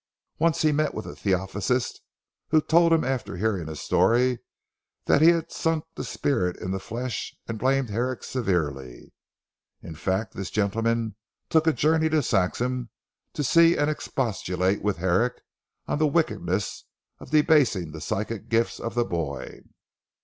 [0.39, 2.01] Once he met with a Theosophist
[2.49, 4.39] who told him, after hearing his story,
[5.05, 9.13] that he had sunk the spirit in the flesh and blamed Herrick severely.
[9.83, 11.17] In fact, this gentleman
[11.49, 12.89] took a journey to Saxham
[13.33, 15.35] to see and expostulate with Herrick
[15.85, 16.85] on the wickedness
[17.19, 19.61] of debasing the psychic gifts of the boy.